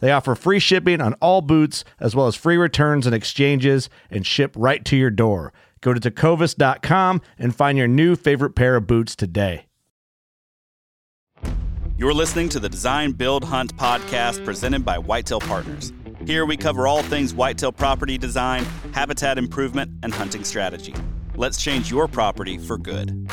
[0.00, 4.26] They offer free shipping on all boots, as well as free returns and exchanges, and
[4.26, 5.52] ship right to your door.
[5.80, 9.66] Go to tecovas.com and find your new favorite pair of boots today.
[11.96, 15.92] You're listening to the Design Build Hunt podcast presented by Whitetail Partners.
[16.26, 20.94] Here we cover all things whitetail property design, habitat improvement, and hunting strategy.
[21.34, 23.28] Let's change your property for good.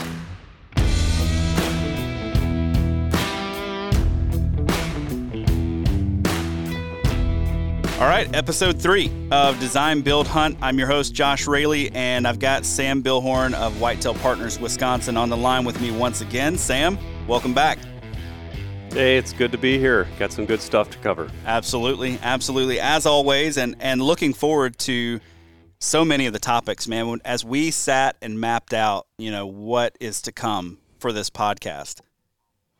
[7.96, 10.58] All right, episode three of Design Build Hunt.
[10.62, 15.30] I'm your host, Josh Raley, and I've got Sam Bilhorn of Whitetail Partners Wisconsin on
[15.30, 16.58] the line with me once again.
[16.58, 17.80] Sam, welcome back.
[18.92, 20.10] Hey, it's good to be here.
[20.20, 21.32] Got some good stuff to cover.
[21.46, 25.22] Absolutely, absolutely, as always, and and looking forward to
[25.80, 27.22] so many of the topics, man.
[27.24, 32.02] As we sat and mapped out, you know, what is to come for this podcast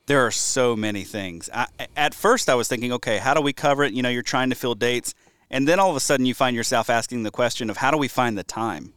[0.08, 1.50] there are so many things.
[1.54, 3.94] I, at first, I was thinking, okay, how do we cover it?
[3.94, 5.14] You know, you're trying to fill dates,
[5.50, 7.98] and then all of a sudden, you find yourself asking the question of how do
[7.98, 8.94] we find the time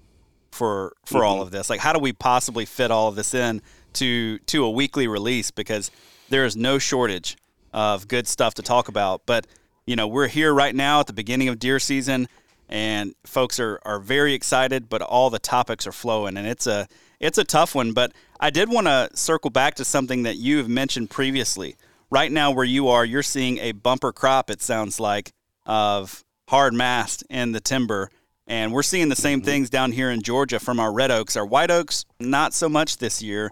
[0.51, 1.27] for for mm-hmm.
[1.27, 1.71] all of this?
[1.71, 3.63] Like, how do we possibly fit all of this in
[3.95, 5.51] to to a weekly release?
[5.51, 5.91] Because
[6.29, 7.37] there is no shortage
[7.73, 9.23] of good stuff to talk about.
[9.27, 9.47] But
[9.87, 12.29] you know, we're here right now at the beginning of deer season,
[12.69, 14.89] and folks are are very excited.
[14.89, 16.89] But all the topics are flowing, and it's a
[17.21, 20.59] it's a tough one, but I did want to circle back to something that you
[20.59, 21.77] have mentioned previously.
[22.11, 25.33] Right now, where you are, you're seeing a bumper crop, it sounds like,
[25.67, 28.11] of hard mast in the timber.
[28.47, 29.47] And we're seeing the same mm-hmm.
[29.47, 31.37] things down here in Georgia from our red oaks.
[31.37, 33.51] Our white oaks, not so much this year,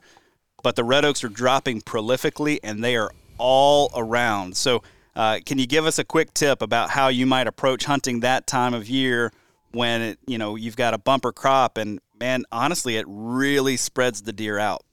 [0.62, 4.56] but the red oaks are dropping prolifically and they are all around.
[4.56, 4.82] So,
[5.14, 8.46] uh, can you give us a quick tip about how you might approach hunting that
[8.46, 9.32] time of year
[9.72, 14.22] when it, you know you've got a bumper crop and man, honestly, it really spreads
[14.22, 14.84] the deer out.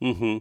[0.00, 0.38] Mm-hmm.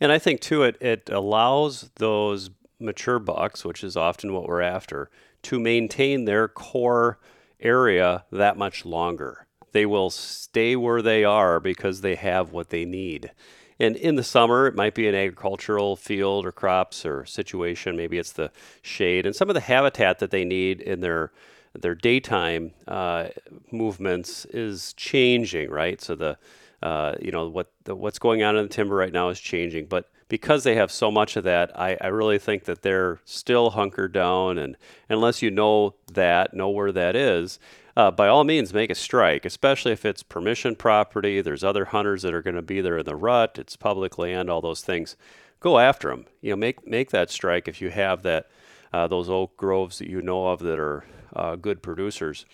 [0.00, 4.62] And I think too, it it allows those mature bucks, which is often what we're
[4.62, 5.10] after,
[5.42, 7.18] to maintain their core
[7.60, 9.46] area that much longer.
[9.72, 13.32] They will stay where they are because they have what they need.
[13.80, 17.96] And in the summer, it might be an agricultural field or crops or situation.
[17.96, 18.50] Maybe it's the
[18.82, 21.32] shade and some of the habitat that they need in their
[21.74, 23.28] their daytime uh,
[23.70, 26.00] movements is changing, right?
[26.00, 26.38] So the
[26.82, 29.86] uh, you know what the, what's going on in the timber right now is changing,
[29.86, 33.70] but because they have so much of that, I, I really think that they're still
[33.70, 34.58] hunkered down.
[34.58, 34.76] And
[35.08, 37.58] unless you know that, know where that is,
[37.96, 41.40] uh, by all means, make a strike, especially if it's permission property.
[41.40, 43.58] There's other hunters that are going to be there in the rut.
[43.58, 45.16] It's public land, all those things.
[45.60, 46.26] Go after them.
[46.40, 48.48] You know, make make that strike if you have that
[48.92, 51.04] those oak groves that you know of that are
[51.34, 52.46] uh, good producers.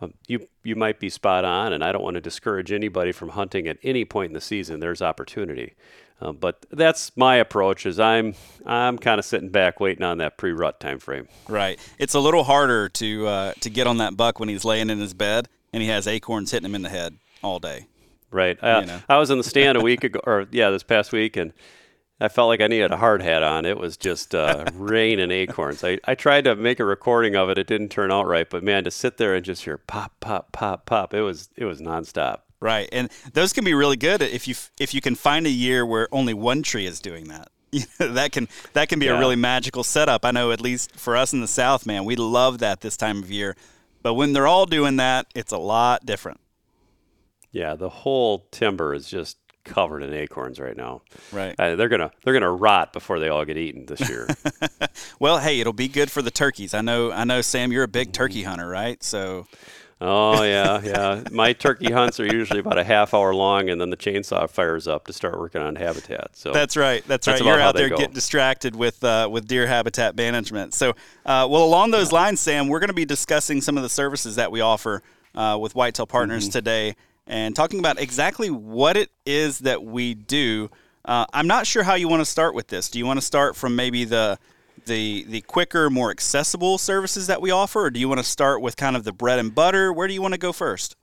[0.00, 3.30] Um, you you might be spot on, and I don't want to discourage anybody from
[3.30, 4.80] hunting at any point in the season.
[4.80, 5.74] There's opportunity,
[6.20, 7.86] uh, but that's my approach.
[7.86, 8.34] Is I'm
[8.66, 11.28] I'm kind of sitting back waiting on that pre-rut time frame.
[11.48, 11.78] Right.
[11.98, 14.98] It's a little harder to uh, to get on that buck when he's laying in
[14.98, 17.86] his bed and he has acorns hitting him in the head all day.
[18.30, 18.58] Right.
[18.62, 19.00] Uh, you know.
[19.08, 21.52] I was in the stand a week ago, or yeah, this past week, and
[22.20, 23.64] I felt like I needed a hard hat on.
[23.64, 25.82] It was just uh, rain and acorns.
[25.82, 27.58] I, I tried to make a recording of it.
[27.58, 30.52] It didn't turn out right, but man, to sit there and just hear pop, pop,
[30.52, 32.40] pop, pop, it was it was nonstop.
[32.60, 35.84] Right, and those can be really good if you if you can find a year
[35.84, 37.48] where only one tree is doing that.
[37.98, 39.16] that can that can be yeah.
[39.16, 40.24] a really magical setup.
[40.24, 43.22] I know at least for us in the South, man, we love that this time
[43.22, 43.56] of year.
[44.02, 46.40] But when they're all doing that, it's a lot different.
[47.52, 51.02] Yeah, the whole timber is just covered in acorns right now.
[51.32, 51.54] Right.
[51.58, 54.28] Uh, they're gonna they're gonna rot before they all get eaten this year.
[55.18, 56.74] well, hey, it'll be good for the turkeys.
[56.74, 57.12] I know.
[57.12, 57.72] I know, Sam.
[57.72, 59.02] You're a big turkey hunter, right?
[59.02, 59.46] So.
[60.04, 61.22] Oh yeah, yeah.
[61.30, 64.88] My turkey hunts are usually about a half hour long, and then the chainsaw fires
[64.88, 66.30] up to start working on habitat.
[66.32, 67.04] So that's right.
[67.06, 67.46] That's, that's right.
[67.46, 70.74] You're out there getting distracted with uh, with deer habitat management.
[70.74, 70.90] So,
[71.24, 74.34] uh, well, along those lines, Sam, we're going to be discussing some of the services
[74.34, 75.04] that we offer
[75.36, 76.52] uh, with Whitetail Partners mm-hmm.
[76.52, 80.70] today and talking about exactly what it is that we do.
[81.04, 82.88] Uh, I'm not sure how you want to start with this.
[82.88, 84.38] Do you want to start from maybe the
[84.86, 88.62] the the quicker, more accessible services that we offer, or do you want to start
[88.62, 89.92] with kind of the bread and butter?
[89.92, 90.96] Where do you want to go first?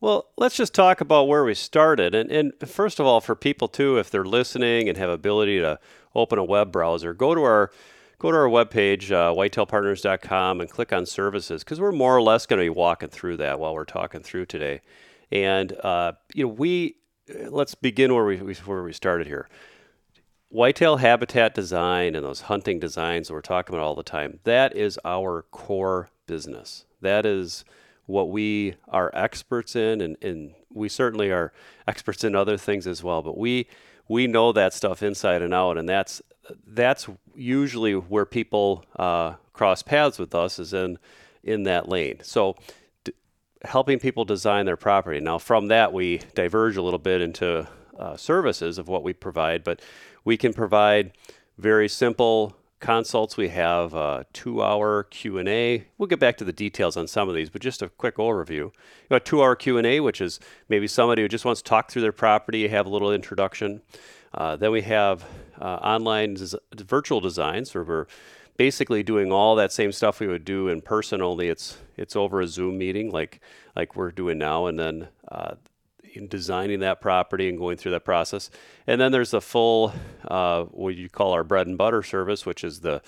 [0.00, 2.12] Well, let's just talk about where we started.
[2.12, 5.78] And, and first of all, for people too, if they're listening and have ability to
[6.12, 7.70] open a web browser, go to our
[8.18, 12.46] go to our webpage, uh, whitetailpartners.com, and click on services because we're more or less
[12.46, 14.80] going to be walking through that while we're talking through today.
[15.32, 16.96] And uh, you know, we
[17.48, 19.48] let's begin where we where we started here.
[20.50, 24.40] Whitetail habitat design and those hunting designs that we're talking about all the time.
[24.44, 26.84] That is our core business.
[27.00, 27.64] That is
[28.04, 31.54] what we are experts in, and, and we certainly are
[31.88, 33.22] experts in other things as well.
[33.22, 33.66] But we
[34.08, 36.20] we know that stuff inside and out, and that's
[36.66, 40.98] that's usually where people uh, cross paths with us is in
[41.42, 42.18] in that lane.
[42.22, 42.56] So
[43.64, 45.20] helping people design their property.
[45.20, 47.68] Now, from that, we diverge a little bit into
[47.98, 49.80] uh, services of what we provide, but
[50.24, 51.12] we can provide
[51.58, 53.36] very simple consults.
[53.36, 55.86] We have a two-hour Q&A.
[55.96, 58.72] We'll get back to the details on some of these, but just a quick overview.
[59.10, 62.68] A two-hour Q&A, which is maybe somebody who just wants to talk through their property,
[62.68, 63.82] have a little introduction.
[64.34, 65.24] Uh, then we have
[65.60, 66.36] uh, online
[66.74, 68.06] virtual designs where we're
[68.56, 72.40] basically doing all that same stuff we would do in person, only it's it's over
[72.40, 73.40] a Zoom meeting like
[73.76, 75.54] like we're doing now, and then uh,
[76.28, 78.50] designing that property and going through that process.
[78.86, 79.92] And then there's the full
[80.28, 83.02] uh, what you call our bread and butter service, which is the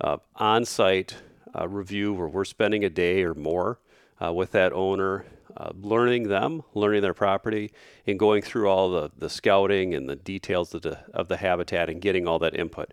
[0.00, 1.16] uh, on-site
[1.58, 3.78] uh, review where we're spending a day or more
[4.22, 5.24] uh, with that owner.
[5.58, 7.72] Uh, learning them, learning their property,
[8.06, 11.88] and going through all the, the scouting and the details of the, of the habitat
[11.88, 12.92] and getting all that input.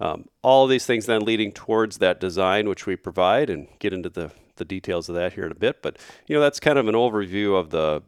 [0.00, 4.08] Um, all these things then leading towards that design, which we provide, and get into
[4.08, 5.82] the, the details of that here in a bit.
[5.82, 8.02] But you know, that's kind of an overview of the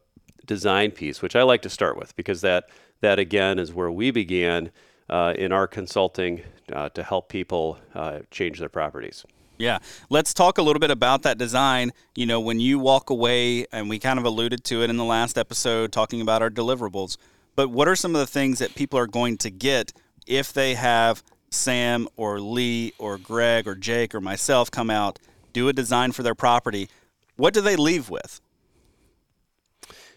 [0.44, 2.68] design piece, which I like to start with because that
[3.00, 4.70] that again is where we began
[5.08, 6.42] uh, in our consulting
[6.72, 9.24] uh, to help people uh, change their properties.
[9.58, 9.78] Yeah,
[10.10, 11.92] let's talk a little bit about that design.
[12.16, 15.04] You know, when you walk away, and we kind of alluded to it in the
[15.04, 17.16] last episode, talking about our deliverables.
[17.54, 19.92] But what are some of the things that people are going to get
[20.26, 21.22] if they have
[21.54, 25.18] Sam or Lee or Greg or Jake or myself come out,
[25.52, 26.88] do a design for their property,
[27.36, 28.40] what do they leave with?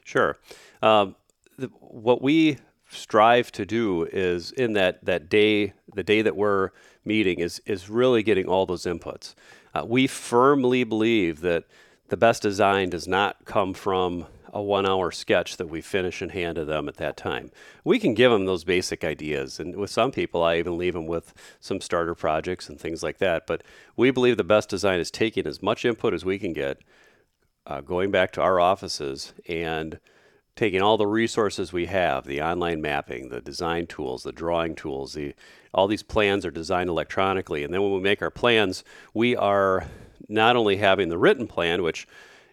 [0.03, 0.37] Sure.
[0.81, 1.15] Um,
[1.57, 2.57] the, what we
[2.89, 6.71] strive to do is in that, that day, the day that we're
[7.03, 9.35] meeting, is, is really getting all those inputs.
[9.73, 11.65] Uh, we firmly believe that
[12.09, 16.31] the best design does not come from a one hour sketch that we finish and
[16.31, 17.51] hand to them at that time.
[17.83, 19.59] We can give them those basic ideas.
[19.59, 23.17] And with some people, I even leave them with some starter projects and things like
[23.19, 23.47] that.
[23.47, 23.63] But
[23.95, 26.79] we believe the best design is taking as much input as we can get,
[27.65, 29.99] uh, going back to our offices and
[30.55, 35.13] taking all the resources we have the online mapping, the design tools, the drawing tools,
[35.13, 35.35] the,
[35.73, 37.63] all these plans are designed electronically.
[37.63, 39.85] And then when we make our plans, we are
[40.27, 42.07] not only having the written plan, which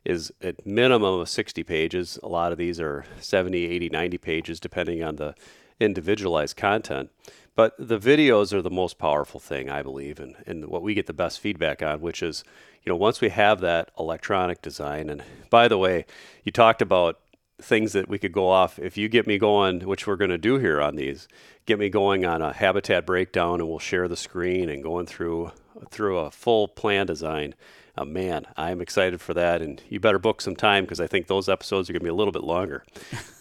[0.04, 2.18] is at minimum of 60 pages.
[2.22, 5.34] A lot of these are 70, 80, 90 pages, depending on the
[5.80, 7.10] individualized content.
[7.56, 11.06] But the videos are the most powerful thing, I believe, and, and what we get
[11.06, 12.42] the best feedback on, which is,
[12.82, 15.08] you know, once we have that electronic design.
[15.08, 16.04] And by the way,
[16.42, 17.20] you talked about
[17.62, 18.78] things that we could go off.
[18.80, 21.28] If you get me going, which we're going to do here on these,
[21.64, 25.52] get me going on a habitat breakdown, and we'll share the screen and going through
[25.90, 27.52] through a full plan design
[27.96, 29.62] uh, man, I'm excited for that.
[29.62, 32.10] And you better book some time because I think those episodes are going to be
[32.10, 32.84] a little bit longer.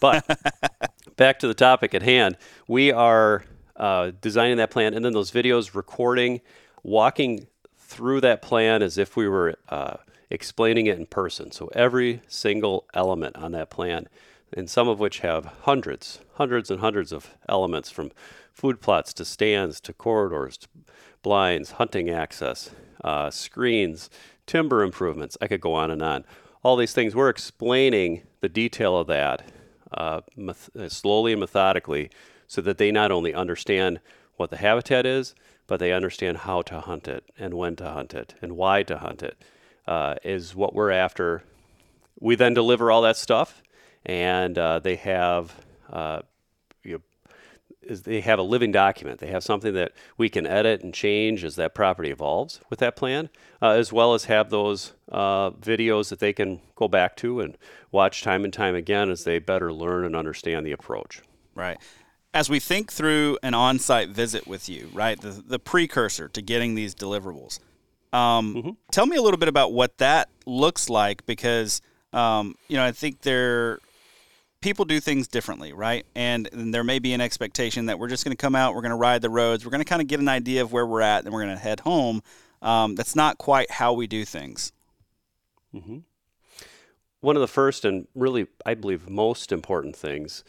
[0.00, 0.24] But
[1.16, 2.36] back to the topic at hand,
[2.68, 3.44] we are
[3.76, 6.40] uh, designing that plan and then those videos, recording,
[6.82, 7.46] walking
[7.76, 9.96] through that plan as if we were uh,
[10.30, 11.50] explaining it in person.
[11.50, 14.08] So every single element on that plan,
[14.52, 18.12] and some of which have hundreds, hundreds and hundreds of elements from
[18.52, 20.68] food plots to stands to corridors to
[21.22, 22.70] blinds, hunting access,
[23.02, 24.10] uh, screens,
[24.46, 25.36] timber improvements.
[25.40, 26.24] I could go on and on.
[26.62, 29.42] All these things, we're explaining the detail of that
[29.92, 32.10] uh, meth- slowly and methodically
[32.46, 34.00] so that they not only understand
[34.36, 35.34] what the habitat is,
[35.66, 38.98] but they understand how to hunt it and when to hunt it and why to
[38.98, 39.36] hunt it.
[39.86, 41.42] uh, is what we're after.
[42.20, 43.62] We then deliver all that stuff,
[44.04, 45.54] and uh, they have
[45.92, 46.20] uh,
[47.86, 49.20] is they have a living document.
[49.20, 52.96] They have something that we can edit and change as that property evolves with that
[52.96, 53.30] plan,
[53.62, 57.56] uh, as well as have those uh, videos that they can go back to and
[57.92, 61.22] watch time and time again as they better learn and understand the approach.
[61.54, 61.78] Right.
[62.32, 66.42] As we think through an on site visit with you, right, the, the precursor to
[66.42, 67.60] getting these deliverables,
[68.12, 68.70] um, mm-hmm.
[68.90, 71.80] tell me a little bit about what that looks like because,
[72.12, 73.78] um, you know, I think there
[74.64, 76.06] people do things differently, right?
[76.14, 78.80] And, and, there may be an expectation that we're just going to come out, we're
[78.80, 80.86] going to ride the roads, we're going to kind of get an idea of where
[80.86, 82.22] we're at, and we're going to head home.
[82.62, 84.72] Um, that's not quite how we do things.
[85.74, 85.98] Mm-hmm.
[87.20, 90.44] One of the first and really, I believe, most important things.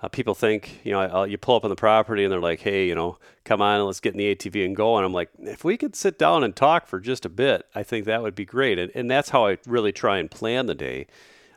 [0.00, 2.60] Uh, people think, you know, I'll, you pull up on the property and they're like,
[2.60, 4.96] hey, you know, come on, let's get in the ATV and go.
[4.96, 7.82] And I'm like, if we could sit down and talk for just a bit, I
[7.82, 8.78] think that would be great.
[8.78, 11.08] And, and that's how I really try and plan the day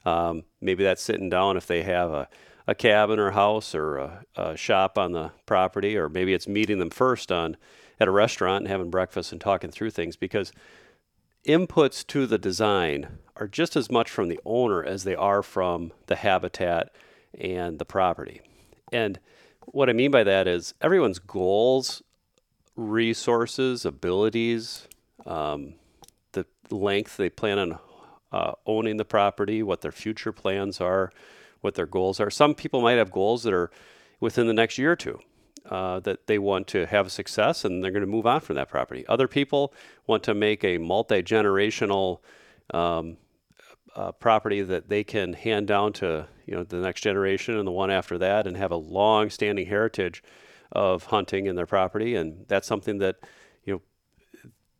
[0.05, 2.27] um, maybe that's sitting down if they have a,
[2.67, 6.79] a cabin or house or a, a, shop on the property, or maybe it's meeting
[6.79, 7.57] them first on
[7.99, 10.51] at a restaurant and having breakfast and talking through things because
[11.45, 15.91] inputs to the design are just as much from the owner as they are from
[16.07, 16.93] the habitat
[17.39, 18.41] and the property.
[18.91, 19.19] And
[19.61, 22.01] what I mean by that is everyone's goals,
[22.75, 24.87] resources, abilities,
[25.25, 25.75] um,
[26.31, 27.79] the length they plan on
[28.31, 31.11] uh, owning the property, what their future plans are,
[31.61, 32.29] what their goals are.
[32.29, 33.71] Some people might have goals that are
[34.19, 35.19] within the next year or two.
[35.69, 38.69] Uh, that they want to have success and they're going to move on from that
[38.69, 39.05] property.
[39.07, 39.71] Other people
[40.07, 42.21] want to make a multi generational
[42.73, 43.17] um,
[43.95, 47.71] uh, property that they can hand down to you know the next generation and the
[47.71, 50.23] one after that, and have a long standing heritage
[50.71, 52.15] of hunting in their property.
[52.15, 53.17] And that's something that
[53.63, 53.81] you know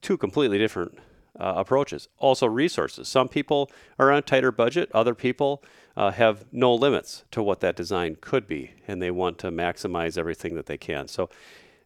[0.02, 0.98] two completely different
[1.38, 2.08] uh, approaches.
[2.18, 3.08] Also, resources.
[3.08, 5.64] Some people are on a tighter budget, other people
[5.98, 10.18] uh, have no limits to what that design could be, and they want to maximize
[10.18, 11.08] everything that they can.
[11.08, 11.30] So,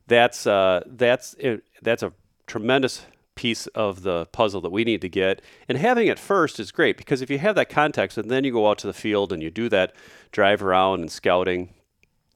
[0.06, 2.12] that's, uh, that's, it, that's a
[2.46, 5.42] tremendous piece of the puzzle that we need to get.
[5.68, 8.52] And having it first is great because if you have that context and then you
[8.52, 9.96] go out to the field and you do that
[10.32, 11.74] drive around and scouting,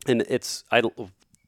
[0.07, 0.81] and it's I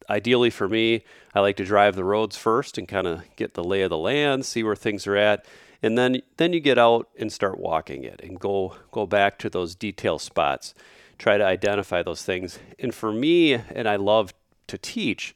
[0.09, 3.63] ideally for me, I like to drive the roads first and kind of get the
[3.63, 5.45] lay of the land, see where things are at,
[5.81, 9.49] and then then you get out and start walking it and go go back to
[9.49, 10.73] those detail spots,
[11.17, 12.59] try to identify those things.
[12.79, 14.33] And for me, and I love
[14.67, 15.33] to teach.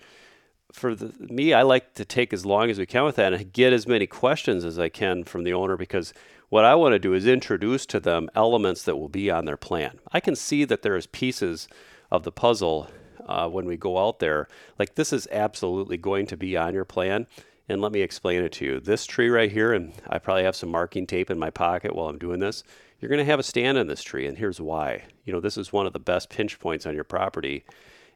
[0.72, 3.53] For the, me, I like to take as long as we can with that and
[3.53, 6.15] get as many questions as I can from the owner because
[6.50, 9.58] what I want to do is introduce to them elements that will be on their
[9.58, 10.00] plan.
[10.12, 11.68] I can see that there's pieces
[12.12, 12.89] of the puzzle
[13.27, 14.48] uh, when we go out there.
[14.77, 17.27] Like this is absolutely going to be on your plan.
[17.70, 18.80] And let me explain it to you.
[18.82, 22.10] This tree right here, and I probably have some marking tape in my pocket while
[22.10, 22.62] I'm doing this.
[23.00, 25.03] You're going to have a stand on this tree, and here's why.
[25.24, 27.63] You know, this is one of the best pinch points on your property,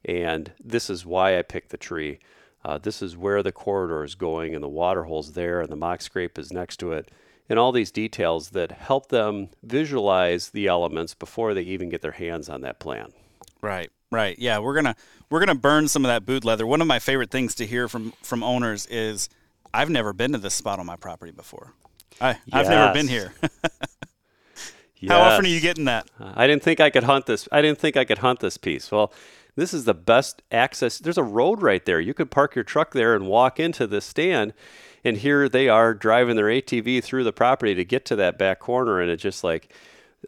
[0.04, 2.20] and this is why I picked the tree.
[2.64, 5.76] Uh, this is where the corridor is going, and the water hole's there, and the
[5.78, 7.10] mock scrape is next to it,
[7.50, 12.12] and all these details that help them visualize the elements before they even get their
[12.12, 13.14] hands on that plan.
[13.62, 13.90] Right.
[14.12, 14.38] Right.
[14.40, 14.96] Yeah, we're gonna
[15.30, 16.66] we're gonna burn some of that boot leather.
[16.66, 19.30] One of my favorite things to hear from from owners is,
[19.74, 21.74] "I've never been to this spot on my property before.
[22.22, 22.40] I yes.
[22.54, 23.52] I've never been here." yes.
[25.10, 26.10] How often are you getting that?
[26.20, 27.50] I didn't think I could hunt this.
[27.52, 28.92] I didn't think I could hunt this piece.
[28.92, 29.12] Well,
[29.58, 31.00] this is the best access.
[31.00, 32.00] There's a road right there.
[32.00, 34.54] You could park your truck there and walk into this stand,
[35.04, 38.60] and here they are driving their ATV through the property to get to that back
[38.60, 39.74] corner, and it's just like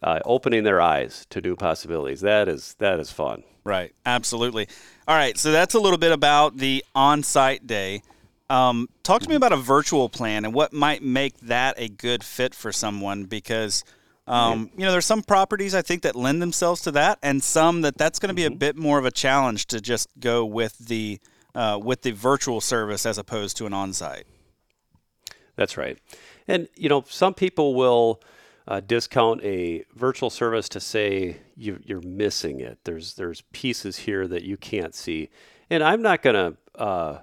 [0.02, 2.20] uh, opening their eyes to new possibilities.
[2.20, 3.44] That is that is fun.
[3.70, 3.94] Right.
[4.04, 4.66] Absolutely.
[5.06, 5.38] All right.
[5.38, 8.02] So that's a little bit about the on-site day.
[8.48, 12.24] Um, talk to me about a virtual plan and what might make that a good
[12.24, 13.84] fit for someone because.
[14.26, 17.80] Um, you know, there's some properties I think that lend themselves to that, and some
[17.82, 18.58] that that's going to be a mm-hmm.
[18.58, 21.18] bit more of a challenge to just go with the
[21.52, 24.26] uh, with the virtual service as opposed to an on-site.
[25.56, 25.98] That's right,
[26.46, 28.20] and you know, some people will
[28.68, 32.78] uh, discount a virtual service to say you, are missing it.
[32.84, 35.30] There's there's pieces here that you can't see,
[35.68, 37.18] and I'm not going to uh,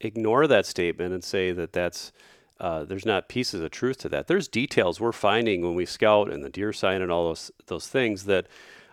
[0.00, 2.12] ignore that statement and say that that's
[2.60, 4.26] uh, there's not pieces of truth to that.
[4.26, 7.88] There's details we're finding when we scout and the deer sign and all those those
[7.88, 8.46] things that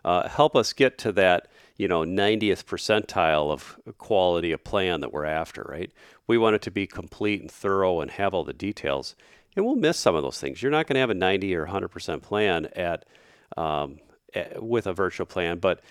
[0.04, 5.14] uh, help us get to that you know 90th percentile of quality of plan that
[5.14, 5.66] we're after.
[5.70, 5.92] Right?
[6.26, 9.16] We want it to be complete and thorough and have all the details
[9.56, 10.62] and we'll miss some of those things.
[10.62, 13.06] You're not going to have a 90 or 100% plan at,
[13.58, 14.00] um,
[14.34, 15.82] at, with a virtual plan, but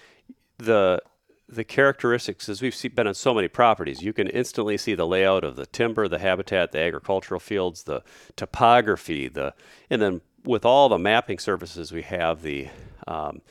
[0.59, 1.03] the
[1.51, 5.43] the characteristics, as we've been on so many properties, you can instantly see the layout
[5.43, 8.05] of the timber, the habitat, the agricultural fields, the
[8.37, 9.53] topography, the
[9.91, 12.69] and then with all the mapping services we have, the
[13.07, 13.43] um,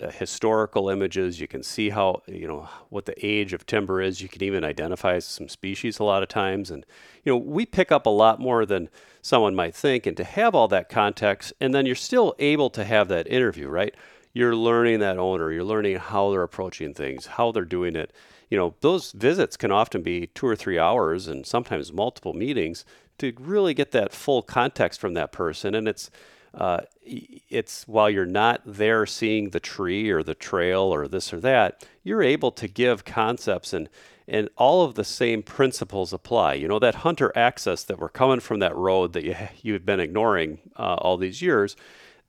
[0.00, 1.40] uh, historical images.
[1.40, 4.20] You can see how you know what the age of timber is.
[4.20, 6.86] You can even identify some species a lot of times, and
[7.24, 8.88] you know we pick up a lot more than
[9.22, 10.06] someone might think.
[10.06, 13.68] And to have all that context, and then you're still able to have that interview,
[13.68, 13.94] right?
[14.32, 15.50] You're learning that owner.
[15.50, 18.12] You're learning how they're approaching things, how they're doing it.
[18.48, 22.84] You know those visits can often be two or three hours, and sometimes multiple meetings
[23.18, 25.74] to really get that full context from that person.
[25.74, 26.10] And it's
[26.54, 31.40] uh, it's while you're not there seeing the tree or the trail or this or
[31.40, 33.88] that, you're able to give concepts and
[34.28, 36.54] and all of the same principles apply.
[36.54, 40.00] You know that hunter access that we're coming from that road that you you've been
[40.00, 41.76] ignoring uh, all these years.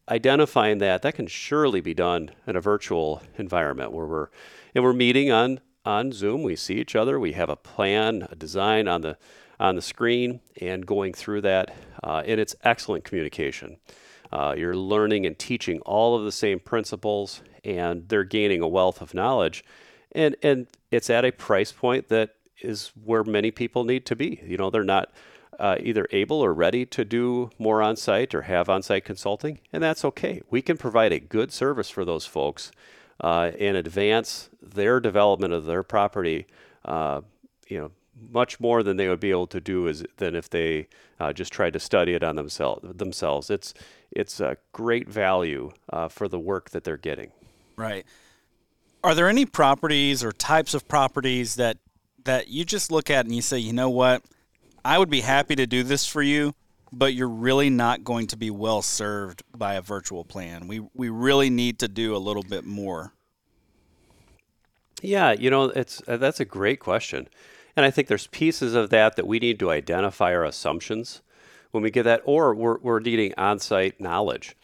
[0.09, 4.27] Identifying that that can surely be done in a virtual environment where we're
[4.73, 6.43] and we're meeting on on Zoom.
[6.43, 7.19] We see each other.
[7.19, 9.17] We have a plan, a design on the
[9.59, 11.73] on the screen, and going through that.
[12.03, 13.77] Uh, and it's excellent communication.
[14.31, 19.01] Uh, you're learning and teaching all of the same principles, and they're gaining a wealth
[19.01, 19.63] of knowledge.
[20.13, 24.41] And, and it's at a price point that is where many people need to be.
[24.45, 25.11] You know, they're not
[25.59, 29.59] uh, either able or ready to do more on site or have on site consulting,
[29.71, 30.41] and that's okay.
[30.49, 32.71] We can provide a good service for those folks
[33.19, 36.47] uh, and advance their development of their property.
[36.83, 37.21] Uh,
[37.67, 37.91] you know,
[38.29, 40.87] much more than they would be able to do is than if they
[41.19, 42.85] uh, just tried to study it on themselves.
[42.97, 43.73] Themselves, it's
[44.11, 47.31] it's a great value uh, for the work that they're getting.
[47.75, 48.05] Right.
[49.03, 51.77] Are there any properties or types of properties that
[52.25, 54.23] that you just look at and you say, you know what,
[54.85, 56.53] I would be happy to do this for you,
[56.91, 60.67] but you're really not going to be well served by a virtual plan.
[60.67, 63.13] We we really need to do a little bit more.
[65.01, 67.27] Yeah, you know, it's uh, that's a great question.
[67.75, 71.21] And I think there's pieces of that that we need to identify our assumptions
[71.71, 74.55] when we get that, or we're, we're needing on site knowledge.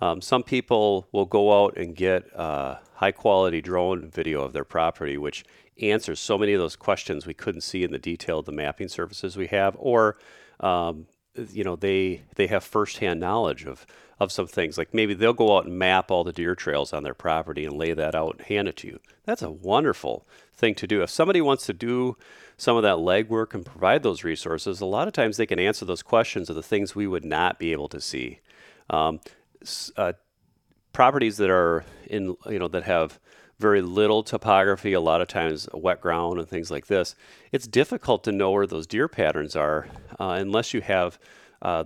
[0.00, 4.64] Um, some people will go out and get uh, high quality drone video of their
[4.64, 5.44] property, which
[5.80, 8.88] answers so many of those questions we couldn't see in the detail of the mapping
[8.88, 10.16] services we have, or
[10.60, 13.86] um, you know they they have firsthand knowledge of
[14.20, 14.78] of some things.
[14.78, 17.76] Like maybe they'll go out and map all the deer trails on their property and
[17.76, 19.00] lay that out and hand it to you.
[19.24, 21.02] That's a wonderful thing to do.
[21.02, 22.16] If somebody wants to do
[22.56, 25.84] some of that legwork and provide those resources, a lot of times they can answer
[25.84, 28.38] those questions of the things we would not be able to see.
[28.88, 29.20] Um,
[29.96, 30.12] uh,
[30.92, 33.18] properties that are in, you know, that have
[33.62, 37.14] very little topography, a lot of times wet ground and things like this,
[37.52, 39.86] it's difficult to know where those deer patterns are
[40.20, 41.18] uh, unless you have
[41.62, 41.84] uh,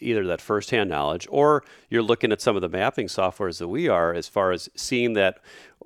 [0.00, 3.88] either that firsthand knowledge or you're looking at some of the mapping softwares that we
[3.88, 5.38] are as far as seeing that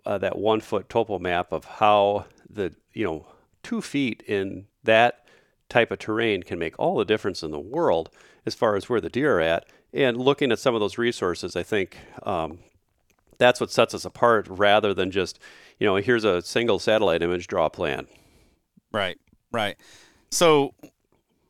[0.06, 3.26] uh, that one foot topo map of how the you know
[3.62, 5.26] two feet in that
[5.68, 8.08] type of terrain can make all the difference in the world
[8.46, 9.66] as far as where the deer are at.
[9.92, 12.60] And looking at some of those resources, I think um,
[13.38, 15.38] that's what sets us apart rather than just,
[15.78, 18.06] you know, here's a single satellite image, draw a plan.
[18.92, 19.18] Right,
[19.52, 19.76] right.
[20.30, 20.74] So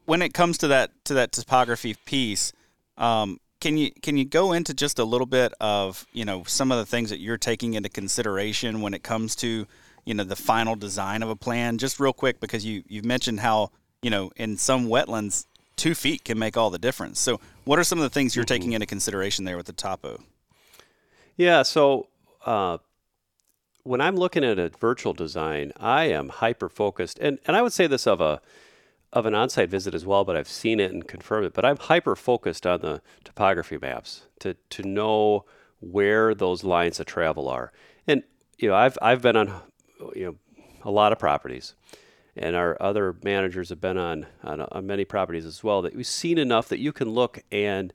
[0.05, 2.53] when it comes to that to that topography piece,
[2.97, 6.71] um, can you can you go into just a little bit of you know some
[6.71, 9.67] of the things that you're taking into consideration when it comes to
[10.05, 13.41] you know the final design of a plan just real quick because you you've mentioned
[13.41, 13.71] how
[14.03, 15.47] you know in some wetlands
[15.77, 18.45] two feet can make all the difference so what are some of the things you're
[18.45, 18.55] mm-hmm.
[18.55, 20.21] taking into consideration there with the topo
[21.37, 22.09] yeah so
[22.45, 22.79] uh,
[23.83, 27.73] when i'm looking at a virtual design i am hyper focused and, and i would
[27.73, 28.41] say this of a
[29.13, 31.55] of an on-site visit as well, but I've seen it and confirmed it.
[31.55, 35.47] But I'm hyper focused on the topography maps to to know
[35.81, 37.73] where those lines of travel are.
[38.07, 38.23] And
[38.59, 39.63] you know, I've I've been on
[40.15, 40.37] you know
[40.83, 41.75] a lot of properties,
[42.37, 45.83] and our other managers have been on, on, on many properties as well.
[45.83, 47.95] That we've seen enough that you can look and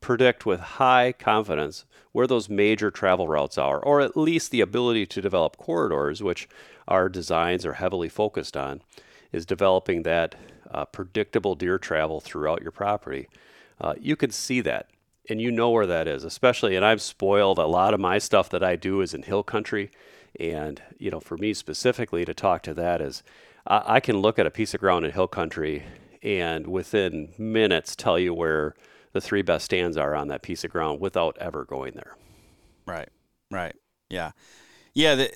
[0.00, 1.86] predict with high confidence
[2.18, 6.48] where those major travel routes are, or at least the ability to develop corridors, which
[6.88, 8.82] our designs are heavily focused on,
[9.30, 10.34] is developing that
[10.72, 13.28] uh, predictable deer travel throughout your property.
[13.80, 14.90] Uh, you can see that
[15.28, 16.74] and you know where that is, especially.
[16.74, 19.92] And I've spoiled a lot of my stuff that I do is in hill country.
[20.40, 23.22] And, you know, for me specifically to talk to that is
[23.64, 25.84] I, I can look at a piece of ground in hill country
[26.20, 28.74] and within minutes tell you where
[29.12, 32.16] the three best stands are on that piece of ground without ever going there.
[32.86, 33.08] Right.
[33.50, 33.74] Right.
[34.08, 34.32] Yeah.
[34.94, 35.14] Yeah.
[35.14, 35.32] The,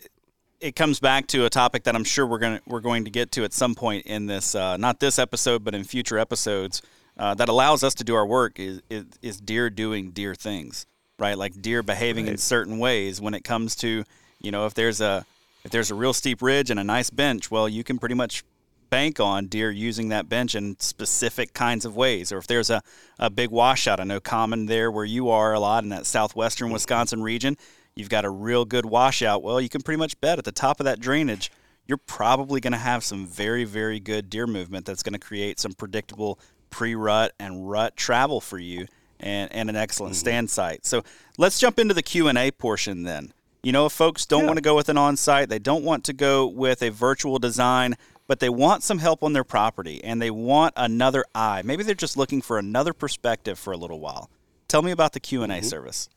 [0.61, 3.11] it comes back to a topic that I'm sure we're going to we're going to
[3.11, 6.82] get to at some point in this uh, not this episode but in future episodes
[7.18, 10.87] uh, that allows us to do our work is, is, is deer doing deer things
[11.18, 12.32] right like deer behaving right.
[12.32, 14.04] in certain ways when it comes to
[14.42, 15.24] you know, if there's a
[15.64, 18.44] if there's a real steep ridge and a nice bench, well, you can pretty much
[18.92, 22.31] bank on deer using that bench in specific kinds of ways.
[22.31, 22.83] Or if there's a,
[23.18, 26.70] a big washout, I know common there where you are a lot in that southwestern
[26.70, 27.57] Wisconsin region,
[27.96, 29.42] you've got a real good washout.
[29.42, 31.50] Well, you can pretty much bet at the top of that drainage,
[31.87, 35.59] you're probably going to have some very, very good deer movement that's going to create
[35.59, 38.87] some predictable pre rut and rut travel for you
[39.18, 40.20] and, and an excellent mm-hmm.
[40.20, 40.85] stand site.
[40.85, 41.02] So
[41.38, 43.33] let's jump into the Q&A portion then.
[43.62, 44.46] You know, if folks don't yeah.
[44.46, 47.94] want to go with an on-site, they don't want to go with a virtual design,
[48.32, 51.60] but they want some help on their property and they want another eye.
[51.62, 54.30] Maybe they're just looking for another perspective for a little while.
[54.68, 55.62] Tell me about the Q&A mm-hmm.
[55.66, 56.08] service.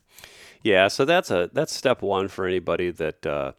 [0.62, 3.52] Yeah, so that's a that's step one for anybody that uh,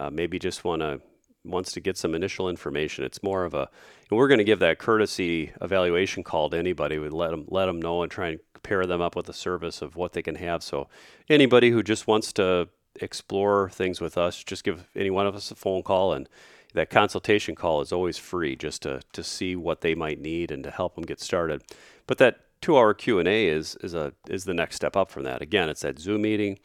[0.00, 1.02] uh, maybe just want to
[1.44, 3.04] wants to get some initial information.
[3.04, 3.68] It's more of a
[4.10, 6.98] we're going to give that courtesy evaluation call to anybody.
[6.98, 9.82] We let them let them know and try and pair them up with a service
[9.82, 10.62] of what they can have.
[10.62, 10.88] So
[11.28, 12.70] anybody who just wants to
[13.02, 16.26] explore things with us, just give any one of us a phone call and
[16.74, 20.62] that consultation call is always free just to, to see what they might need and
[20.64, 21.62] to help them get started.
[22.06, 25.42] But that two hour Q&A is, is, a, is the next step up from that.
[25.42, 26.58] Again, it's that Zoom meeting.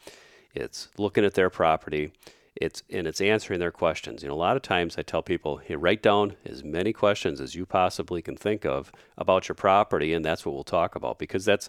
[0.54, 2.12] It's looking at their property.
[2.56, 4.22] It's, and it's answering their questions.
[4.22, 7.40] You know, a lot of times I tell people, hey, write down as many questions
[7.40, 11.18] as you possibly can think of about your property, and that's what we'll talk about
[11.18, 11.68] because that's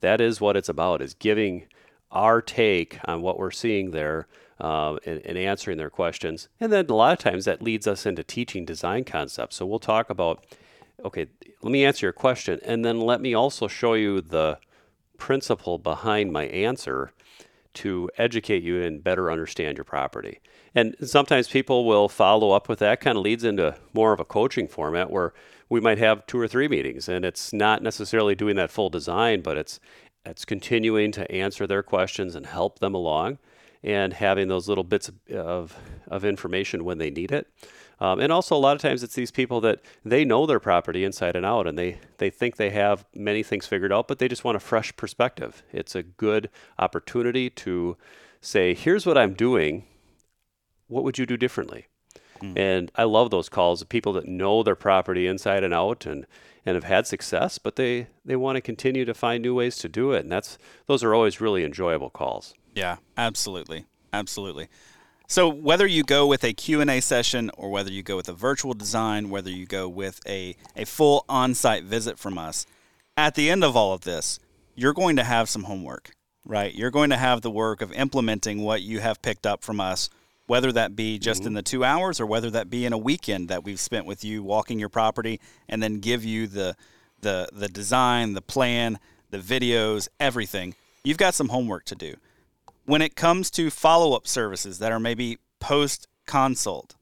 [0.00, 1.66] that is what it's about is giving
[2.10, 4.26] our take on what we're seeing there
[4.58, 6.48] um, and, and, answering their questions.
[6.60, 9.56] And then a lot of times that leads us into teaching design concepts.
[9.56, 10.46] So we'll talk about,
[11.04, 11.26] okay,
[11.62, 14.58] let me answer your question, and then let me also show you the
[15.18, 17.12] principle behind my answer
[17.74, 20.40] to educate you and better understand your property.
[20.74, 24.24] And sometimes people will follow up with that, kind of leads into more of a
[24.24, 25.34] coaching format where
[25.68, 29.42] we might have two or three meetings and it's not necessarily doing that full design,
[29.42, 29.80] but it's
[30.24, 33.38] it's continuing to answer their questions and help them along
[33.86, 37.46] and having those little bits of, of information when they need it.
[38.00, 41.04] Um, and also, a lot of times, it's these people that they know their property
[41.04, 44.28] inside and out, and they, they think they have many things figured out, but they
[44.28, 45.62] just want a fresh perspective.
[45.72, 47.96] It's a good opportunity to
[48.42, 49.84] say, here's what I'm doing.
[50.88, 51.86] What would you do differently?
[52.42, 52.58] Mm.
[52.58, 56.26] And I love those calls of people that know their property inside and out and
[56.66, 59.88] and have had success, but they they want to continue to find new ways to
[59.88, 62.54] do it, and that's those are always really enjoyable calls.
[62.76, 64.68] Yeah, absolutely, absolutely.
[65.26, 68.74] So whether you go with a Q&A session or whether you go with a virtual
[68.74, 72.66] design, whether you go with a, a full on-site visit from us,
[73.16, 74.38] at the end of all of this,
[74.74, 76.12] you're going to have some homework,
[76.44, 76.72] right?
[76.74, 80.10] You're going to have the work of implementing what you have picked up from us
[80.46, 81.48] whether that be just mm-hmm.
[81.48, 84.24] in the two hours or whether that be in a weekend that we've spent with
[84.24, 86.76] you walking your property and then give you the
[87.20, 88.98] the the design, the plan,
[89.30, 90.74] the videos, everything.
[91.02, 92.14] You've got some homework to do.
[92.86, 96.94] When it comes to follow up services that are maybe post consult,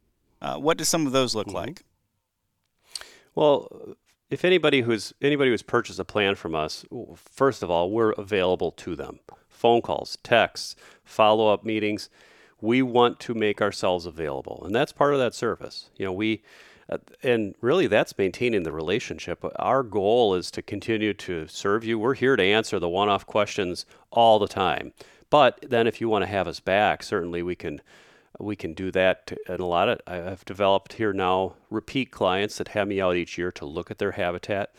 [0.42, 1.57] uh, what do some of those look mm-hmm.
[1.57, 1.83] like?
[3.35, 3.97] Well,
[4.31, 6.85] if anybody who's anybody who's purchased a plan from us,
[7.16, 9.20] first of all, we're available to them.
[9.49, 12.09] Phone calls, texts, follow up meetings
[12.64, 16.42] we want to make ourselves available and that's part of that service you know we
[16.88, 21.99] uh, and really that's maintaining the relationship our goal is to continue to serve you
[21.99, 24.92] we're here to answer the one-off questions all the time
[25.30, 27.80] but then if you want to have us back certainly we can
[28.40, 32.68] we can do that and a lot of i've developed here now repeat clients that
[32.68, 34.74] have me out each year to look at their habitat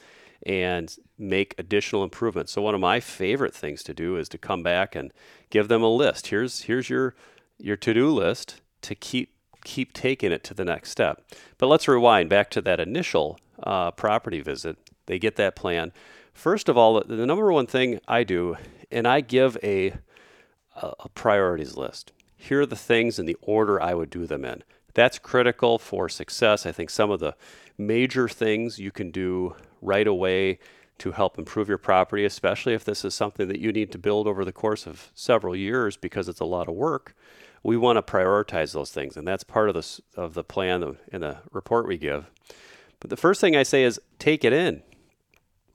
[0.46, 4.62] and make additional improvements so one of my favorite things to do is to come
[4.62, 5.12] back and
[5.50, 7.16] give them a list here's here's your
[7.58, 11.22] your to-do list to keep keep taking it to the next step.
[11.58, 14.78] But let's rewind back to that initial uh, property visit.
[15.08, 15.92] They get that plan.
[16.34, 18.56] First of all, the number one thing I do,
[18.92, 19.96] and I give a,
[20.76, 22.12] a priorities list.
[22.38, 24.64] Here are the things in the order I would do them in.
[24.94, 26.66] That's critical for success.
[26.66, 27.36] I think some of the
[27.78, 30.60] major things you can do right away
[30.98, 34.28] to help improve your property, especially if this is something that you need to build
[34.28, 37.16] over the course of several years because it's a lot of work
[37.66, 41.22] we want to prioritize those things, and that's part of the of the plan in
[41.22, 42.30] the report we give.
[43.00, 44.84] But the first thing I say is take it in.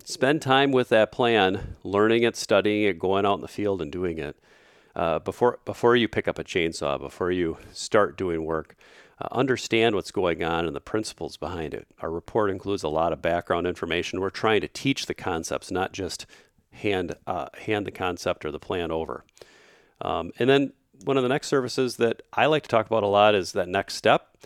[0.05, 3.91] Spend time with that plan, learning it, studying it, going out in the field and
[3.91, 4.37] doing it.
[4.97, 8.77] Uh, before before you pick up a chainsaw, before you start doing work,
[9.21, 11.87] uh, understand what's going on and the principles behind it.
[12.01, 14.21] Our report includes a lot of background information.
[14.21, 16.27] We're trying to teach the concepts, not just
[16.73, 19.25] hand uh, hand the concept or the plan over.
[20.01, 20.73] Um, and then
[21.05, 23.69] one of the next services that I like to talk about a lot is that
[23.69, 24.37] next step.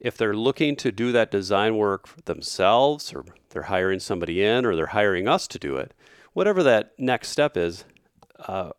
[0.00, 4.74] If they're looking to do that design work themselves, or they're hiring somebody in, or
[4.74, 5.94] they're hiring us to do it,
[6.32, 7.84] whatever that next step is,
[8.40, 8.70] uh,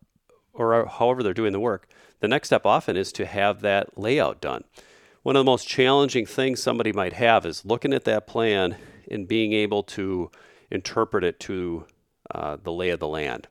[0.53, 1.87] or however they're doing the work,
[2.19, 4.63] the next step often is to have that layout done.
[5.23, 8.75] one of the most challenging things somebody might have is looking at that plan
[9.09, 10.29] and being able to
[10.69, 11.85] interpret it to
[12.31, 13.47] uh, the lay of the land.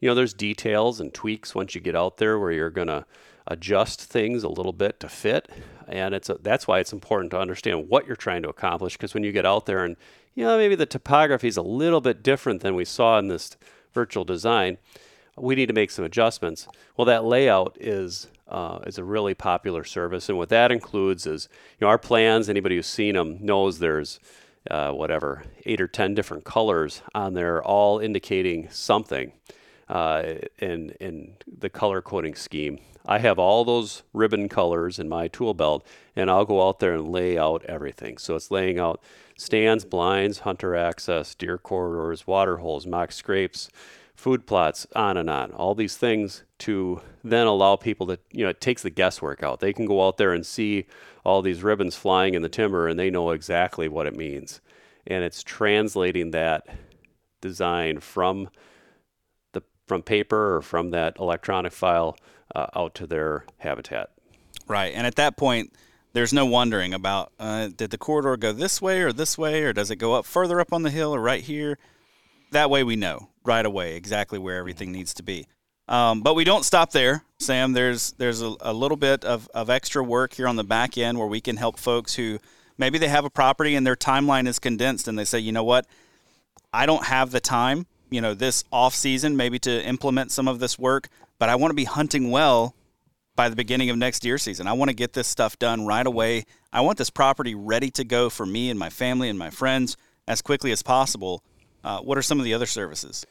[0.00, 3.06] You know, there's details and tweaks once you get out there where you're going to
[3.46, 5.48] adjust things a little bit to fit,
[5.86, 8.96] and it's a, that's why it's important to understand what you're trying to accomplish.
[8.96, 9.96] Because when you get out there and
[10.34, 13.56] you know maybe the topography is a little bit different than we saw in this
[13.92, 14.78] virtual design,
[15.36, 16.68] we need to make some adjustments.
[16.96, 21.48] Well, that layout is uh, is a really popular service, and what that includes is
[21.78, 22.48] you know our plans.
[22.48, 24.20] Anybody who's seen them knows there's
[24.70, 29.32] uh, whatever eight or ten different colors on there, all indicating something
[29.88, 30.22] uh,
[30.58, 32.78] in in the color coding scheme.
[33.04, 36.94] I have all those ribbon colors in my tool belt, and I'll go out there
[36.94, 38.16] and lay out everything.
[38.18, 39.02] So it's laying out
[39.36, 43.70] stands, blinds, hunter access, deer corridors, water holes, mock scrapes,
[44.14, 45.50] food plots, on and on.
[45.52, 49.60] All these things to then allow people to, you know, it takes the guesswork out.
[49.60, 50.86] They can go out there and see
[51.24, 54.60] all these ribbons flying in the timber and they know exactly what it means.
[55.06, 56.66] And it's translating that
[57.40, 58.48] design from
[59.52, 62.16] the from paper or from that electronic file
[62.54, 64.10] uh, out to their habitat.
[64.68, 64.92] Right.
[64.94, 65.72] And at that point,
[66.12, 69.72] there's no wondering about uh, did the corridor go this way or this way, or
[69.72, 71.78] does it go up further up on the hill or right here?
[72.52, 75.46] That way we know right away exactly where everything needs to be.
[75.88, 77.72] Um, but we don't stop there, Sam.
[77.72, 81.18] There's there's a, a, little bit of, of extra work here on the back end
[81.18, 82.38] where we can help folks who
[82.78, 85.64] maybe they have a property and their timeline is condensed and they say, you know
[85.64, 85.86] what,
[86.72, 90.60] I don't have the time, you know, this off season maybe to implement some of
[90.60, 92.74] this work, but I want to be hunting well
[93.34, 94.66] by the beginning of next deer season.
[94.66, 96.44] I want to get this stuff done right away.
[96.72, 99.96] I want this property ready to go for me and my family and my friends
[100.28, 101.42] as quickly as possible.
[101.82, 103.26] Uh, what are some of the other services?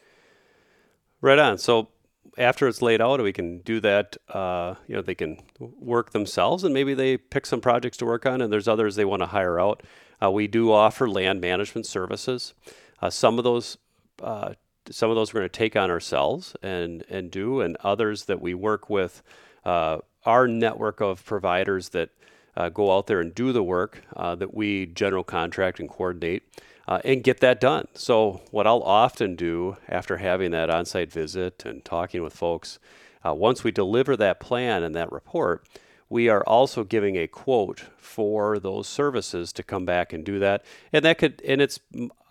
[1.22, 1.56] Right on.
[1.56, 1.88] So
[2.36, 4.16] after it's laid out, we can do that.
[4.28, 8.26] Uh, you know, they can work themselves, and maybe they pick some projects to work
[8.26, 9.84] on, and there's others they want to hire out.
[10.20, 12.54] Uh, we do offer land management services.
[13.00, 13.78] Uh, some of those,
[14.20, 14.54] uh,
[14.90, 18.40] some of those we're going to take on ourselves and and do, and others that
[18.40, 19.22] we work with
[19.64, 22.10] uh, our network of providers that
[22.56, 26.42] uh, go out there and do the work uh, that we general contract and coordinate
[26.88, 27.88] uh, and get that done.
[27.94, 32.78] So, what I'll often do after having that on site visit and talking with folks,
[33.24, 35.66] uh, once we deliver that plan and that report,
[36.08, 40.64] we are also giving a quote for those services to come back and do that.
[40.92, 41.80] And that could, and it's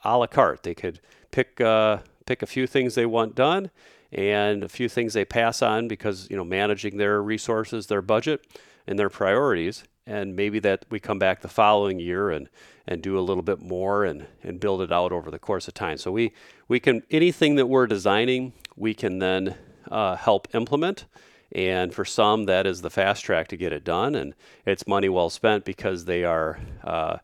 [0.03, 0.63] a la carte.
[0.63, 0.99] They could
[1.31, 3.71] pick uh, pick a few things they want done
[4.11, 8.45] and a few things they pass on because you know managing their resources, their budget,
[8.85, 9.83] and their priorities.
[10.07, 12.49] And maybe that we come back the following year and
[12.87, 15.73] and do a little bit more and and build it out over the course of
[15.73, 15.97] time.
[15.97, 16.33] So we
[16.67, 19.55] we can anything that we're designing, we can then
[19.89, 21.05] uh, help implement.
[21.53, 24.33] And for some, that is the fast track to get it done, and
[24.65, 26.59] it's money well spent because they are.
[26.81, 27.17] Uh,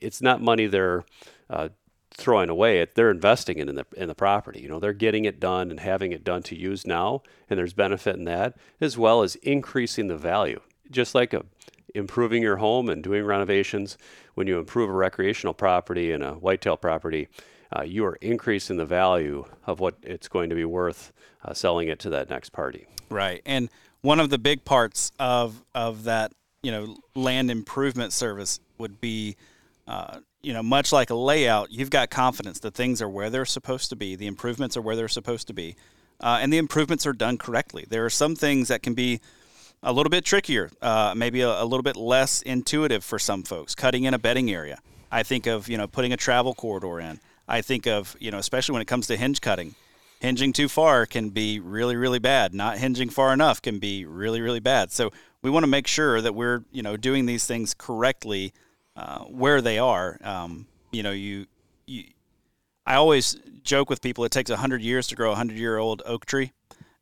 [0.00, 1.04] it's not money they're
[1.50, 1.68] uh,
[2.14, 5.24] throwing away it they're investing it in the in the property you know they're getting
[5.24, 8.98] it done and having it done to use now and there's benefit in that as
[8.98, 11.42] well as increasing the value just like a,
[11.94, 13.98] improving your home and doing renovations.
[14.34, 17.28] When you improve a recreational property and a whitetail property
[17.74, 21.12] uh, you are increasing the value of what it's going to be worth
[21.44, 22.86] uh, selling it to that next party.
[23.08, 23.42] Right.
[23.46, 23.70] And
[24.02, 29.36] one of the big parts of of that you know land improvement service would be
[29.86, 33.44] uh, you know, much like a layout, you've got confidence that things are where they're
[33.44, 35.76] supposed to be, the improvements are where they're supposed to be,
[36.20, 37.84] uh, and the improvements are done correctly.
[37.88, 39.20] There are some things that can be
[39.82, 43.74] a little bit trickier, uh, maybe a, a, little bit less intuitive for some folks.
[43.74, 44.80] Cutting in a bedding area.
[45.10, 47.20] I think of you know putting a travel corridor in.
[47.48, 49.74] I think of you know especially when it comes to hinge cutting.
[50.20, 52.54] Hinging too far can be really really bad.
[52.54, 54.92] Not hinging far enough can be really really bad.
[54.92, 55.10] So
[55.42, 58.52] we want to make sure that we're you know doing these things correctly
[58.96, 60.18] uh, where they are.
[60.22, 61.46] Um, you know, you,
[61.86, 62.04] you,
[62.86, 66.02] I always joke with people it takes 100 years to grow a 100 year old
[66.04, 66.52] oak tree.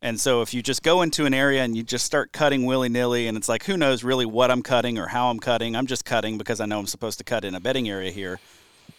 [0.03, 2.89] And so if you just go into an area and you just start cutting willy
[2.89, 5.77] nilly, and it's like, who knows really what I'm cutting or how I'm cutting?
[5.77, 8.41] I'm just cutting because I know I'm supposed to cut in a bedding area here.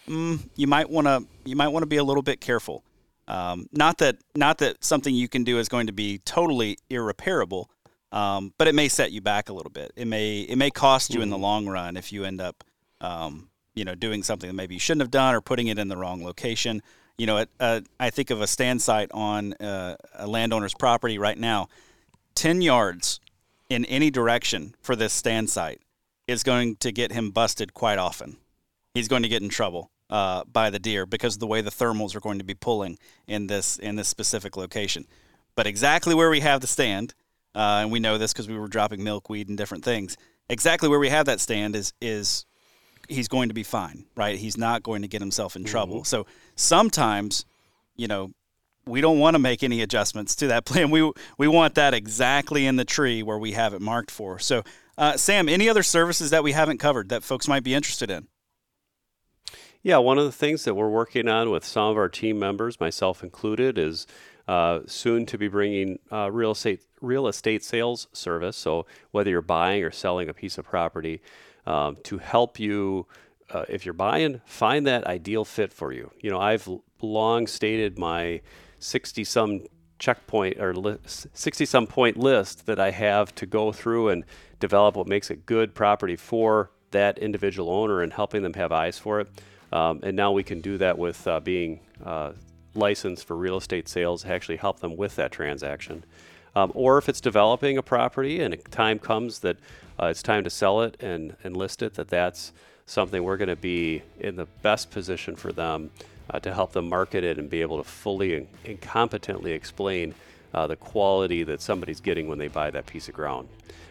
[0.07, 2.83] Mm, you might want to you might want to be a little bit careful.
[3.27, 7.69] Um, not that not that something you can do is going to be totally irreparable,
[8.11, 9.91] um, but it may set you back a little bit.
[9.95, 11.43] It may it may cost you in the mm-hmm.
[11.43, 12.63] long run if you end up
[12.99, 15.87] um, you know, doing something that maybe you shouldn't have done or putting it in
[15.87, 16.81] the wrong location.
[17.21, 21.19] You know, it, uh, I think of a stand site on uh, a landowner's property
[21.19, 21.67] right now.
[22.33, 23.19] 10 yards
[23.69, 25.81] in any direction for this stand site
[26.27, 28.37] is going to get him busted quite often.
[28.95, 31.69] He's going to get in trouble uh, by the deer because of the way the
[31.69, 35.05] thermals are going to be pulling in this in this specific location.
[35.53, 37.13] But exactly where we have the stand,
[37.53, 40.17] uh, and we know this because we were dropping milkweed and different things.
[40.49, 42.47] Exactly where we have that stand is is
[43.11, 44.37] he's going to be fine, right?
[44.37, 45.97] He's not going to get himself in trouble.
[45.97, 46.05] Mm-hmm.
[46.05, 46.25] So
[46.61, 47.45] sometimes,
[47.95, 48.31] you know,
[48.85, 50.89] we don't want to make any adjustments to that plan.
[50.91, 54.39] We we want that exactly in the tree where we have it marked for.
[54.39, 54.63] So,
[54.97, 58.27] uh, Sam, any other services that we haven't covered that folks might be interested in?
[59.83, 62.79] Yeah, one of the things that we're working on with some of our team members,
[62.79, 64.05] myself included, is
[64.47, 68.57] uh, soon to be bringing uh, real estate real estate sales service.
[68.57, 71.21] So whether you're buying or selling a piece of property,
[71.65, 73.07] um, to help you,
[73.53, 76.11] uh, if you're buying, find that ideal fit for you.
[76.19, 76.67] You know, I've
[77.01, 78.41] long stated my
[78.79, 79.61] 60 some
[79.99, 84.25] checkpoint or li- 60 some point list that I have to go through and
[84.59, 88.97] develop what makes a good property for that individual owner and helping them have eyes
[88.97, 89.29] for it.
[89.71, 92.33] Um, and now we can do that with uh, being uh,
[92.73, 96.03] licensed for real estate sales, actually help them with that transaction.
[96.55, 99.57] Um, or if it's developing a property and a time comes that
[100.01, 102.51] uh, it's time to sell it and, and list it, that that's
[102.85, 105.89] something we're going to be in the best position for them
[106.29, 110.13] uh, to help them market it and be able to fully and, competently explain
[110.53, 113.47] uh, the quality that somebody's getting when they buy that piece of ground.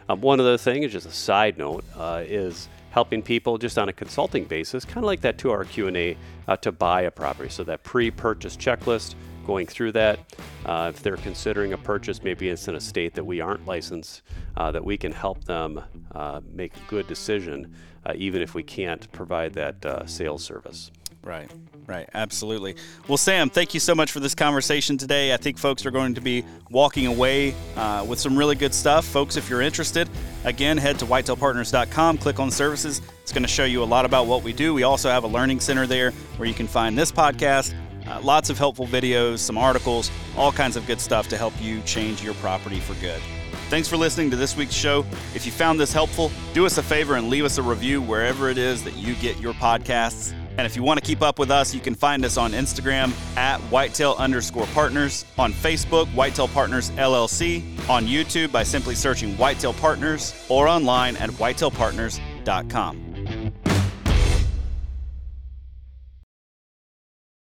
[0.08, 3.88] Um, one other thing is just a side note uh, is helping people just on
[3.88, 6.16] a consulting basis, kind of like that two-hour Q&A,
[6.48, 7.48] uh, to buy a property.
[7.48, 9.14] So that pre-purchase checklist,
[9.50, 10.20] going through that.
[10.64, 14.22] Uh, if they're considering a purchase, maybe it's in a state that we aren't licensed,
[14.56, 15.82] uh, that we can help them
[16.14, 17.74] uh, make a good decision,
[18.06, 20.92] uh, even if we can't provide that uh, sales service.
[21.24, 21.50] Right,
[21.88, 22.76] right, absolutely.
[23.08, 25.34] Well, Sam, thank you so much for this conversation today.
[25.34, 29.04] I think folks are going to be walking away uh, with some really good stuff.
[29.04, 30.08] Folks, if you're interested,
[30.44, 33.02] again, head to whitetailpartners.com, click on services.
[33.20, 34.72] It's going to show you a lot about what we do.
[34.72, 37.74] We also have a learning center there where you can find this podcast,
[38.06, 41.80] uh, lots of helpful videos, some articles, all kinds of good stuff to help you
[41.82, 43.20] change your property for good.
[43.68, 45.04] Thanks for listening to this week's show.
[45.34, 48.48] If you found this helpful, do us a favor and leave us a review wherever
[48.48, 50.34] it is that you get your podcasts.
[50.58, 53.12] And if you want to keep up with us, you can find us on Instagram
[53.36, 59.72] at whitetail underscore partners, on Facebook, Whitetail Partners LLC, on YouTube by simply searching Whitetail
[59.74, 63.52] Partners, or online at whitetailpartners.com.